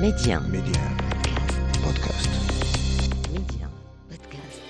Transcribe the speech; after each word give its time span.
Média. 0.00 0.40
Média. 0.40 0.82
Podcast. 1.82 2.30
Média. 3.34 3.66
Podcast. 4.10 4.60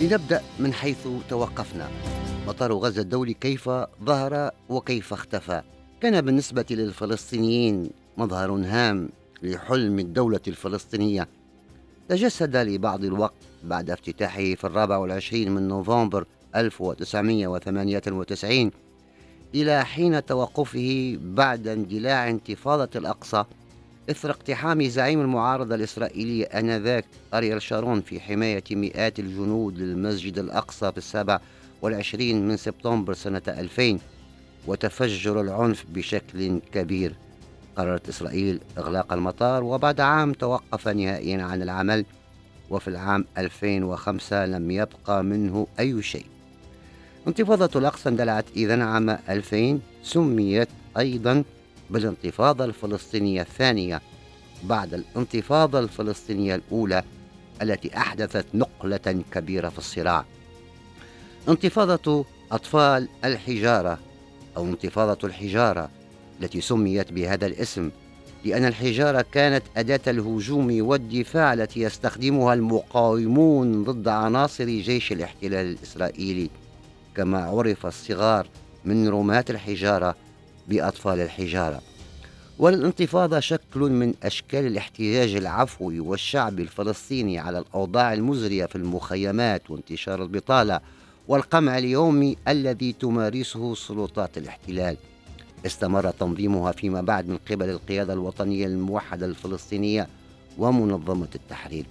لنبدأ 0.00 0.42
من 0.58 0.72
حيث 0.72 1.08
توقفنا 1.28 1.88
مطار 2.46 2.72
غزة 2.72 3.02
الدولي 3.02 3.34
كيف 3.34 3.70
ظهر 4.04 4.50
وكيف 4.68 5.12
اختفى 5.12 5.62
كان 6.00 6.20
بالنسبة 6.20 6.64
للفلسطينيين 6.70 7.90
مظهر 8.16 8.52
هام 8.52 9.08
لحلم 9.42 9.98
الدولة 9.98 10.40
الفلسطينية 10.48 11.28
تجسد 12.08 12.56
لبعض 12.56 13.04
الوقت 13.04 13.34
بعد 13.64 13.90
افتتاحه 13.90 14.54
في 14.54 14.64
الرابع 14.64 14.96
والعشرين 14.96 15.52
من 15.52 15.68
نوفمبر 15.68 16.24
1998 16.56 18.70
إلى 19.54 19.84
حين 19.84 20.26
توقفه 20.26 21.18
بعد 21.22 21.68
اندلاع 21.68 22.30
انتفاضة 22.30 22.88
الأقصى 22.96 23.44
إثر 24.12 24.30
اقتحام 24.30 24.82
زعيم 24.88 25.20
المعارضة 25.20 25.74
الإسرائيلية 25.74 26.44
آنذاك 26.44 27.04
أريال 27.34 27.62
شارون 27.62 28.00
في 28.00 28.20
حماية 28.20 28.64
مئات 28.70 29.18
الجنود 29.18 29.78
للمسجد 29.78 30.38
الأقصى 30.38 30.92
في 30.92 30.98
السابع 30.98 31.40
والعشرين 31.82 32.48
من 32.48 32.56
سبتمبر 32.56 33.14
سنة 33.14 33.42
2000 33.48 33.98
وتفجر 34.66 35.40
العنف 35.40 35.84
بشكل 35.94 36.60
كبير. 36.72 37.14
قررت 37.76 38.08
إسرائيل 38.08 38.60
إغلاق 38.78 39.12
المطار 39.12 39.64
وبعد 39.64 40.00
عام 40.00 40.32
توقف 40.32 40.88
نهائيا 40.88 41.42
عن 41.42 41.62
العمل 41.62 42.04
وفي 42.70 42.88
العام 42.88 43.24
2005 43.38 44.46
لم 44.46 44.70
يبقى 44.70 45.24
منه 45.24 45.66
أي 45.80 46.02
شيء. 46.02 46.26
انتفاضة 47.28 47.78
الأقصى 47.80 48.08
اندلعت 48.08 48.44
إذن 48.56 48.82
عام 48.82 49.10
2000 49.10 49.80
سميت 50.02 50.68
أيضا 50.98 51.44
بالانتفاضة 51.92 52.64
الفلسطينية 52.64 53.42
الثانية 53.42 54.00
بعد 54.64 54.94
الانتفاضة 54.94 55.78
الفلسطينية 55.78 56.54
الأولى 56.54 57.02
التي 57.62 57.96
أحدثت 57.96 58.46
نقلة 58.54 59.22
كبيرة 59.32 59.68
في 59.68 59.78
الصراع. 59.78 60.24
انتفاضة 61.48 62.24
أطفال 62.52 63.08
الحجارة 63.24 63.98
أو 64.56 64.64
انتفاضة 64.64 65.28
الحجارة 65.28 65.90
التي 66.40 66.60
سميت 66.60 67.12
بهذا 67.12 67.46
الاسم 67.46 67.90
لأن 68.44 68.64
الحجارة 68.64 69.24
كانت 69.32 69.62
أداة 69.76 70.00
الهجوم 70.06 70.86
والدفاع 70.86 71.52
التي 71.52 71.80
يستخدمها 71.80 72.54
المقاومون 72.54 73.84
ضد 73.84 74.08
عناصر 74.08 74.64
جيش 74.64 75.12
الاحتلال 75.12 75.66
الإسرائيلي. 75.66 76.50
كما 77.16 77.44
عرف 77.44 77.86
الصغار 77.86 78.46
من 78.84 79.08
رماة 79.08 79.44
الحجارة 79.50 80.16
بأطفال 80.68 81.20
الحجارة. 81.20 81.82
والانتفاضة 82.58 83.40
شكل 83.40 83.80
من 83.80 84.14
أشكال 84.22 84.66
الاحتجاج 84.66 85.34
العفوي 85.34 86.00
والشعبي 86.00 86.62
الفلسطيني 86.62 87.38
على 87.38 87.58
الأوضاع 87.58 88.12
المزرية 88.12 88.66
في 88.66 88.76
المخيمات 88.76 89.70
وانتشار 89.70 90.22
البطالة 90.22 90.80
والقمع 91.28 91.78
اليومي 91.78 92.36
الذي 92.48 92.92
تمارسه 92.92 93.74
سلطات 93.74 94.38
الاحتلال. 94.38 94.96
استمر 95.66 96.10
تنظيمها 96.10 96.72
فيما 96.72 97.00
بعد 97.00 97.28
من 97.28 97.38
قبل 97.50 97.70
القيادة 97.70 98.12
الوطنية 98.12 98.66
الموحدة 98.66 99.26
الفلسطينية 99.26 100.08
ومنظمة 100.58 101.28
التحرير. 101.34 101.86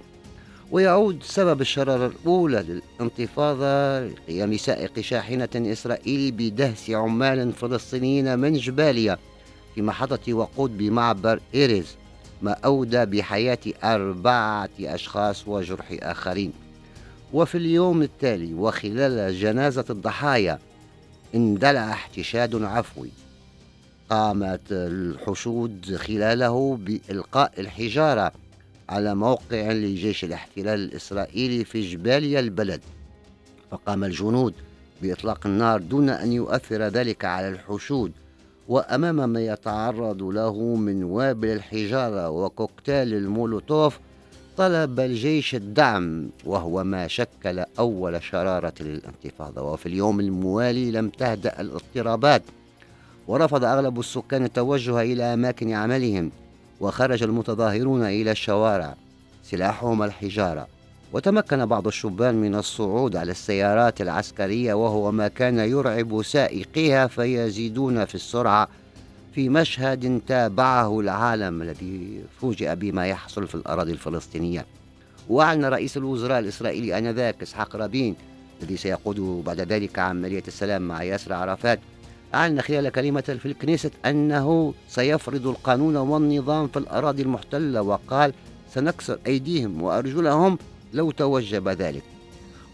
ويعود 0.71 1.23
سبب 1.23 1.61
الشرارة 1.61 2.05
الأولى 2.07 2.81
للانتفاضة 2.99 3.99
لقيام 4.07 4.57
سائق 4.57 4.99
شاحنة 4.99 5.49
إسرائيلي 5.55 6.31
بدهس 6.31 6.89
عمال 6.89 7.53
فلسطينيين 7.53 8.39
من 8.39 8.53
جباليا 8.53 9.17
في 9.75 9.81
محطة 9.81 10.33
وقود 10.33 10.77
بمعبر 10.77 11.39
إيريز 11.55 11.95
ما 12.41 12.51
أودى 12.51 13.05
بحياة 13.05 13.57
أربعة 13.83 14.69
أشخاص 14.79 15.47
وجرح 15.47 15.85
آخرين. 16.01 16.53
وفي 17.33 17.57
اليوم 17.57 18.01
التالي 18.01 18.53
وخلال 18.53 19.39
جنازة 19.39 19.85
الضحايا 19.89 20.59
اندلع 21.35 21.91
احتشاد 21.91 22.63
عفوي. 22.63 23.09
قامت 24.09 24.61
الحشود 24.71 25.95
خلاله 25.95 26.77
بإلقاء 26.81 27.51
الحجارة 27.59 28.31
على 28.89 29.15
موقع 29.15 29.71
لجيش 29.71 30.23
الاحتلال 30.23 30.79
الإسرائيلي 30.79 31.65
في 31.65 31.81
جباليا 31.81 32.39
البلد 32.39 32.81
فقام 33.71 34.03
الجنود 34.03 34.53
بإطلاق 35.01 35.45
النار 35.45 35.81
دون 35.81 36.09
أن 36.09 36.33
يؤثر 36.33 36.83
ذلك 36.87 37.25
على 37.25 37.49
الحشود 37.49 38.11
وأمام 38.67 39.29
ما 39.29 39.45
يتعرض 39.45 40.23
له 40.23 40.75
من 40.75 41.03
وابل 41.03 41.47
الحجارة 41.47 42.29
وكوكتيل 42.29 43.13
المولوتوف 43.13 43.99
طلب 44.57 44.99
الجيش 44.99 45.55
الدعم 45.55 46.29
وهو 46.45 46.83
ما 46.83 47.07
شكل 47.07 47.63
أول 47.79 48.23
شرارة 48.23 48.73
للانتفاضة. 48.79 49.61
وفي 49.61 49.85
اليوم 49.85 50.19
الموالي 50.19 50.91
لم 50.91 51.09
تهدأ 51.09 51.61
الاضطرابات 51.61 52.41
ورفض 53.27 53.63
أغلب 53.63 53.99
السكان 53.99 54.43
التوجه 54.43 55.01
إلى 55.01 55.23
أماكن 55.23 55.71
عملهم. 55.71 56.31
وخرج 56.79 57.23
المتظاهرون 57.23 58.03
إلى 58.03 58.31
الشوارع 58.31 58.95
سلاحهم 59.43 60.03
الحجارة 60.03 60.67
وتمكن 61.13 61.65
بعض 61.65 61.87
الشبان 61.87 62.35
من 62.35 62.55
الصعود 62.55 63.15
على 63.15 63.31
السيارات 63.31 64.01
العسكرية 64.01 64.73
وهو 64.73 65.11
ما 65.11 65.27
كان 65.27 65.59
يرعب 65.59 66.23
سائقيها 66.23 67.07
فيزيدون 67.07 68.05
في 68.05 68.15
السرعة 68.15 68.67
في 69.35 69.49
مشهد 69.49 70.21
تابعه 70.27 70.99
العالم 70.99 71.61
الذي 71.61 72.23
فوجئ 72.41 72.75
بما 72.75 73.07
يحصل 73.07 73.47
في 73.47 73.55
الأراضي 73.55 73.91
الفلسطينية. 73.91 74.65
وأعلن 75.29 75.65
رئيس 75.65 75.97
الوزراء 75.97 76.39
الإسرائيلي 76.39 76.97
آنذاك 76.97 77.41
إسحاق 77.41 77.75
رابين 77.75 78.15
الذي 78.61 78.77
سيقود 78.77 79.19
بعد 79.45 79.59
ذلك 79.61 79.99
عملية 79.99 80.43
السلام 80.47 80.81
مع 80.87 81.03
ياسر 81.03 81.33
عرفات 81.33 81.79
أعلن 82.35 82.61
خلال 82.61 82.89
كلمة 82.89 83.21
في 83.21 83.45
الكنيسة 83.45 83.91
أنه 84.05 84.73
سيفرض 84.89 85.47
القانون 85.47 85.95
والنظام 85.95 86.67
في 86.67 86.79
الأراضي 86.79 87.21
المحتلة 87.21 87.81
وقال 87.81 88.33
سنكسر 88.73 89.19
أيديهم 89.27 89.81
وأرجلهم 89.81 90.57
لو 90.93 91.11
توجب 91.11 91.69
ذلك. 91.69 92.03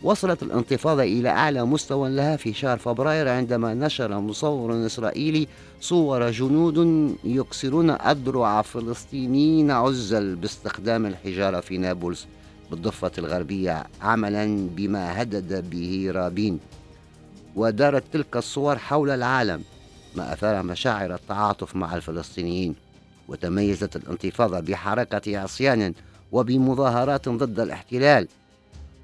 وصلت 0.03 0.43
الانتفاضة 0.43 1.03
إلى 1.03 1.29
أعلى 1.29 1.65
مستوى 1.65 2.09
لها 2.09 2.35
في 2.35 2.53
شهر 2.53 2.77
فبراير 2.77 3.29
عندما 3.29 3.73
نشر 3.73 4.19
مصور 4.19 4.85
إسرائيلي 4.85 5.47
صور 5.81 6.31
جنود 6.31 7.09
يكسرون 7.23 7.89
أذرع 7.89 8.61
فلسطينيين 8.61 9.71
عزل 9.71 10.35
باستخدام 10.35 11.05
الحجارة 11.05 11.59
في 11.59 11.77
نابلس 11.77 12.27
بالضفة 12.71 13.11
الغربية 13.17 13.83
عملا 14.01 14.69
بما 14.75 15.21
هدد 15.21 15.69
به 15.69 16.11
رابين. 16.15 16.59
ودارت 17.55 18.03
تلك 18.13 18.37
الصور 18.37 18.77
حول 18.77 19.09
العالم 19.09 19.63
ما 20.15 20.33
أثار 20.33 20.63
مشاعر 20.63 21.15
التعاطف 21.15 21.75
مع 21.75 21.95
الفلسطينيين 21.95 22.75
وتميزت 23.27 23.95
الانتفاضة 23.95 24.59
بحركة 24.59 25.39
عصيان 25.39 25.93
وبمظاهرات 26.31 27.29
ضد 27.29 27.59
الاحتلال. 27.59 28.27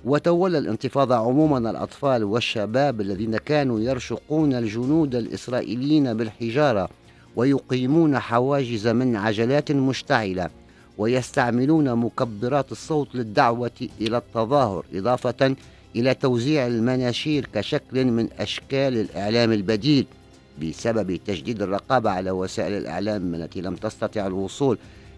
وتولى 0.05 0.57
الانتفاضة 0.57 1.15
عموما 1.15 1.71
الأطفال 1.71 2.23
والشباب 2.23 3.01
الذين 3.01 3.37
كانوا 3.37 3.79
يرشقون 3.79 4.53
الجنود 4.53 5.15
الإسرائيليين 5.15 6.13
بالحجارة 6.13 6.89
ويقيمون 7.35 8.19
حواجز 8.19 8.87
من 8.87 9.15
عجلات 9.15 9.71
مشتعلة 9.71 10.49
ويستعملون 10.97 11.95
مكبرات 11.95 12.71
الصوت 12.71 13.15
للدعوة 13.15 13.71
إلى 14.01 14.17
التظاهر 14.17 14.85
إضافة 14.93 15.55
إلى 15.95 16.13
توزيع 16.13 16.67
المناشير 16.67 17.47
كشكل 17.53 18.05
من 18.05 18.29
أشكال 18.39 18.97
الإعلام 18.97 19.51
البديل 19.51 20.05
بسبب 20.61 21.15
تجديد 21.15 21.61
الرقابة 21.61 22.09
على 22.09 22.31
وسائل 22.31 22.73
الإعلام 22.73 23.35
التي 23.35 23.61
لم 23.61 23.75
تستطع 23.75 24.27
الوصول 24.27 24.77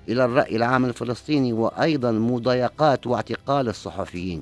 إلى 0.10 0.26
الرأي 0.26 0.56
العام 0.56 0.86
الفلسطيني 0.86 1.54
وأيضا 1.54 2.12
مضايقات 2.12 3.08
واعتقال 3.08 3.70
الصحفيين. 3.70 4.42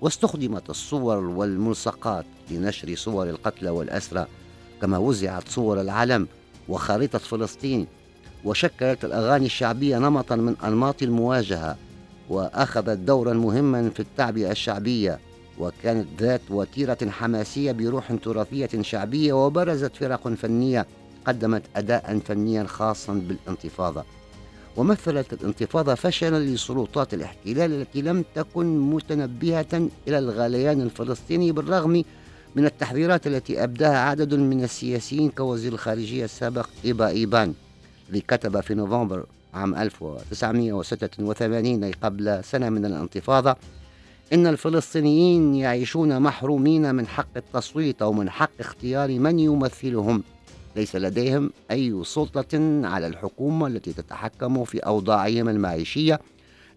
واستخدمت 0.00 0.70
الصور 0.70 1.16
والملصقات 1.16 2.24
لنشر 2.50 2.94
صور 2.94 3.30
القتلى 3.30 3.70
والأسرى 3.70 4.26
كما 4.82 4.98
وزعت 4.98 5.48
صور 5.48 5.80
العلم 5.80 6.28
وخريطة 6.68 7.18
فلسطين 7.18 7.86
وشكلت 8.44 9.04
الأغاني 9.04 9.46
الشعبية 9.46 9.98
نمطا 9.98 10.36
من 10.36 10.56
أنماط 10.64 11.02
المواجهة 11.02 11.76
وأخذت 12.28 12.98
دورا 12.98 13.32
مهما 13.32 13.90
في 13.90 14.00
التعبئة 14.00 14.50
الشعبية. 14.50 15.18
وكانت 15.62 16.06
ذات 16.18 16.40
وتيرة 16.50 16.98
حماسية 17.10 17.72
بروح 17.72 18.12
تراثية 18.12 18.68
شعبية 18.80 19.32
وبرزت 19.32 19.96
فرق 19.96 20.28
فنية 20.28 20.86
قدمت 21.26 21.62
أداء 21.76 22.18
فنيا 22.18 22.64
خاصا 22.64 23.12
بالانتفاضة. 23.12 24.04
ومثلت 24.76 25.32
الانتفاضة 25.32 25.94
فشلا 25.94 26.38
لسلطات 26.38 27.14
الاحتلال 27.14 27.80
التي 27.80 28.02
لم 28.02 28.24
تكن 28.34 28.80
متنبهة 28.80 29.88
إلى 30.08 30.18
الغليان 30.18 30.80
الفلسطيني 30.80 31.52
بالرغم 31.52 32.04
من 32.56 32.66
التحذيرات 32.66 33.26
التي 33.26 33.64
أبداها 33.64 33.98
عدد 33.98 34.34
من 34.34 34.64
السياسيين 34.64 35.30
كوزير 35.30 35.72
الخارجية 35.72 36.24
السابق 36.24 36.68
إيبا 36.84 37.08
إيبان. 37.08 37.54
الذي 38.08 38.20
كتب 38.20 38.60
في 38.60 38.74
نوفمبر 38.74 39.26
عام 39.54 39.74
1986 39.74 41.84
أي 41.84 41.92
قبل 41.92 42.44
سنة 42.44 42.68
من 42.68 42.84
الانتفاضة 42.84 43.56
إن 44.32 44.46
الفلسطينيين 44.46 45.54
يعيشون 45.54 46.22
محرومين 46.22 46.94
من 46.94 47.06
حق 47.06 47.36
التصويت 47.36 48.02
أو 48.02 48.12
من 48.12 48.30
حق 48.30 48.50
اختيار 48.60 49.18
من 49.18 49.38
يمثلهم. 49.38 50.22
ليس 50.76 50.96
لديهم 50.96 51.50
أي 51.70 52.04
سلطة 52.04 52.58
على 52.86 53.06
الحكومة 53.06 53.66
التي 53.66 53.92
تتحكم 53.92 54.64
في 54.64 54.78
أوضاعهم 54.78 55.48
المعيشية. 55.48 56.20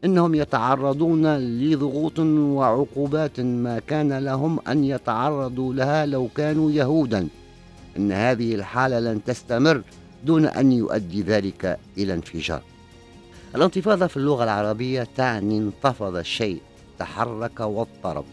إنهم 0.05 0.35
يتعرضون 0.35 1.37
لضغوط 1.37 2.19
وعقوبات 2.19 3.39
ما 3.39 3.79
كان 3.79 4.13
لهم 4.17 4.59
أن 4.67 4.83
يتعرضوا 4.83 5.73
لها 5.73 6.05
لو 6.05 6.27
كانوا 6.35 6.71
يهودا. 6.71 7.27
إن 7.97 8.11
هذه 8.11 8.55
الحالة 8.55 8.99
لن 8.99 9.23
تستمر 9.23 9.81
دون 10.25 10.45
أن 10.45 10.71
يؤدي 10.71 11.21
ذلك 11.21 11.79
إلى 11.97 12.13
انفجار. 12.13 12.61
الانتفاضة 13.55 14.07
في 14.07 14.17
اللغة 14.17 14.43
العربية 14.43 15.07
تعني 15.17 15.57
انتفض 15.57 16.15
الشيء. 16.15 16.61
تحرك 16.99 17.59
واضطرب. 17.59 18.25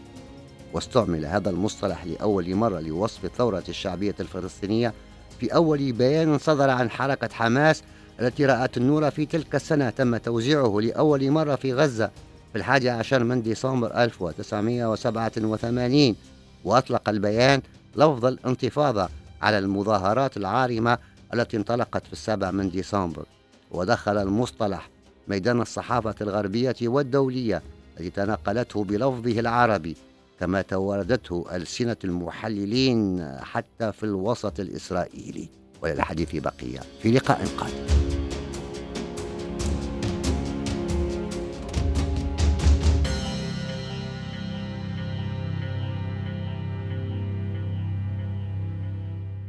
واستعمل 0.73 1.25
هذا 1.25 1.49
المصطلح 1.49 2.05
لأول 2.05 2.55
مرة 2.55 2.79
لوصف 2.79 3.25
الثورة 3.25 3.63
الشعبية 3.69 4.15
الفلسطينية 4.19 4.93
في 5.39 5.55
أول 5.55 5.91
بيان 5.91 6.37
صدر 6.37 6.69
عن 6.69 6.89
حركة 6.89 7.29
حماس 7.33 7.83
التي 8.19 8.45
رأت 8.45 8.77
النور 8.77 9.11
في 9.11 9.25
تلك 9.25 9.55
السنة 9.55 9.89
تم 9.89 10.17
توزيعه 10.17 10.79
لأول 10.81 11.31
مرة 11.31 11.55
في 11.55 11.73
غزة 11.73 12.11
في 12.51 12.57
الحادي 12.59 12.89
عشر 12.89 13.23
من 13.23 13.41
ديسمبر 13.41 14.03
1987 14.03 16.15
وأطلق 16.63 17.09
البيان 17.09 17.61
لفظ 17.95 18.25
الانتفاضة 18.25 19.09
على 19.41 19.59
المظاهرات 19.59 20.37
العارمة 20.37 20.97
التي 21.33 21.57
انطلقت 21.57 22.07
في 22.07 22.13
السابع 22.13 22.51
من 22.51 22.69
ديسمبر. 22.69 23.25
ودخل 23.71 24.17
المصطلح 24.17 24.89
ميدان 25.27 25.61
الصحافة 25.61 26.15
الغربية 26.21 26.75
والدولية 26.81 27.61
التي 27.99 28.09
تنقلته 28.09 28.83
بلفظه 28.83 29.39
العربي 29.39 29.95
كما 30.39 30.61
توردته 30.61 31.45
ألسنة 31.51 31.97
المحللين 32.03 33.29
حتى 33.41 33.91
في 33.91 34.03
الوسط 34.03 34.59
الإسرائيلي. 34.59 35.47
وللحديث 35.81 36.35
بقية. 36.35 36.79
في 37.01 37.11
لقاء 37.11 37.45
قادم. 37.57 37.92